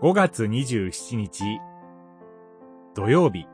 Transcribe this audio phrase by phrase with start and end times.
[0.00, 1.42] 5月27日。
[2.94, 3.46] 土曜日。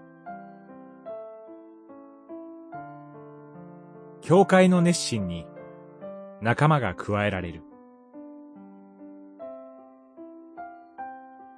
[4.21, 5.47] 教会の熱心に
[6.43, 7.63] 仲間が加えられる。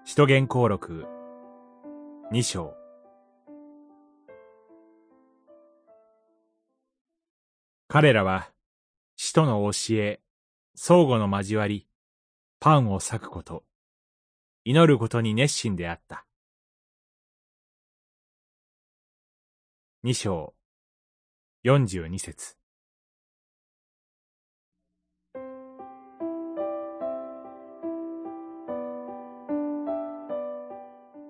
[0.04, 1.07] 使徒言行録
[2.30, 2.72] 2章。
[7.89, 8.53] 彼らは
[9.16, 10.21] 使徒の教え
[10.76, 11.89] 相互の交わり
[12.61, 13.65] パンを裂くこと。
[14.68, 16.26] 祈ることに熱心であった。
[20.02, 20.54] 二章、
[21.62, 22.57] 四十二節。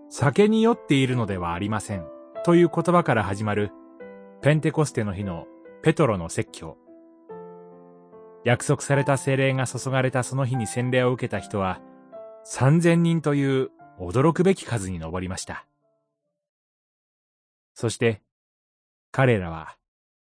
[0.08, 2.06] 酒に酔っているのではありません。
[2.42, 3.70] という言葉から始まる、
[4.40, 5.44] ペンテコステの日の
[5.82, 6.78] ペトロの説教。
[8.46, 11.82] 約束された精霊が注がれたその日に洗礼を受けた人は、
[12.48, 15.66] 三千人という驚くべき数に上りました。
[17.74, 18.22] そして、
[19.10, 19.76] 彼らは、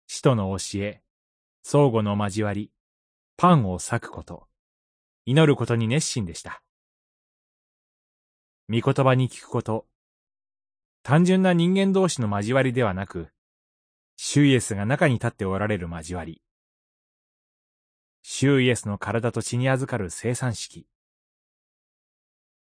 [0.06, 1.02] 使徒の教え、
[1.64, 2.70] 相互の交わり、
[3.36, 4.46] パンを裂くこと、
[5.24, 6.62] 祈ることに熱心でした。
[8.68, 9.84] 御言葉に聞くこと、
[11.02, 13.30] 単純な人間同士の交わりではなく、
[14.14, 16.40] 主イエスが中に立っておられる交わり、
[18.22, 20.86] 主イエスの体と血に預かる生産式、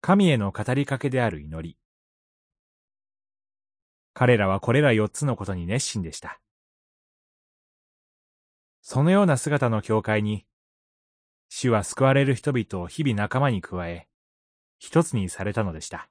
[0.01, 1.77] 神への語りかけである祈り。
[4.15, 6.41] 彼らはこれら四つのことに熱心でした。
[8.81, 10.47] そのような姿の教会に、
[11.49, 14.09] 主は救われる人々を日々仲間に加え、
[14.79, 16.09] 一つにされたのでした。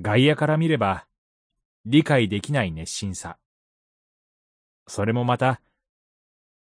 [0.00, 1.06] 外野から見れば、
[1.84, 3.38] 理解できない熱心さ。
[4.86, 5.60] それもまた、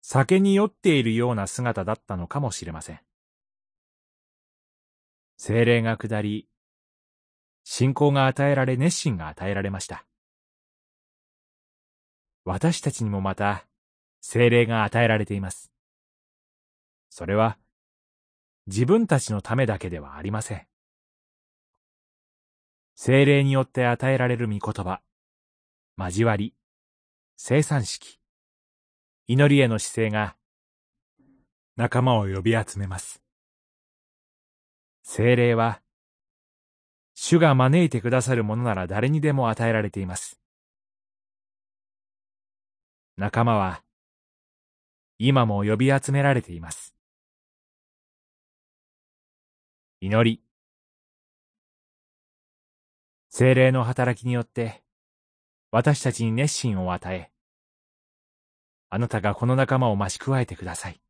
[0.01, 3.01] 酒に酔っているような姿だったのかもしれません。
[5.45, 6.47] 精霊が下り、
[7.65, 10.07] 信仰が与えられ熱心が与えられました。
[12.45, 13.67] 私たちにもまた、
[14.21, 15.73] 精霊が与えられています。
[17.11, 17.59] それは、
[18.69, 20.65] 自分たちのためだけではありません。
[22.95, 25.01] 精霊によって与えられる御言葉、
[25.99, 26.55] 交わり、
[27.37, 28.21] 生産式、
[29.27, 30.37] 祈りへの姿勢が、
[31.75, 33.22] 仲間を呼び集めます。
[35.03, 35.83] 精霊は、
[37.15, 40.41] 主が招いてくださるものなら誰にでも与えられています。
[43.17, 43.83] 仲間は、
[45.19, 46.95] 今も呼び集められています。
[50.01, 50.43] 祈り。
[53.29, 54.83] 精霊の働きによって、
[55.71, 57.31] 私たちに熱心を与え、
[58.89, 61.02] あなたがこの仲間を増し加えてください。